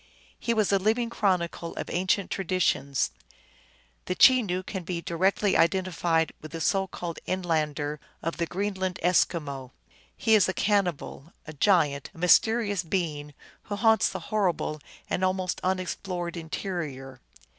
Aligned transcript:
He 0.39 0.51
was 0.55 0.71
a 0.71 0.79
living 0.79 1.11
chronicle 1.11 1.75
of 1.75 1.87
ancient 1.91 2.31
traditions. 2.31 3.11
The 4.05 4.15
Chenoo 4.15 4.63
can 4.63 4.81
be 4.83 4.99
directly 4.99 5.55
identified 5.55 6.33
with 6.41 6.53
the 6.53 6.59
so 6.59 6.87
called 6.87 7.19
Inlander 7.27 7.99
of 8.23 8.37
the 8.37 8.47
Greenland 8.47 8.99
Eskimo. 9.03 9.69
He 10.17 10.33
is 10.33 10.49
a 10.49 10.55
cannibal, 10.55 11.33
a 11.45 11.53
giant, 11.53 12.09
a 12.15 12.17
mysterious 12.17 12.81
being 12.81 13.35
who 13.65 13.75
haunts 13.75 14.09
the 14.09 14.19
horrible 14.33 14.81
and 15.07 15.23
almost 15.23 15.61
unexplored 15.63 16.35
interior. 16.35 17.21